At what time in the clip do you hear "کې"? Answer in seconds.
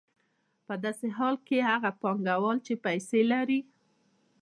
1.49-1.67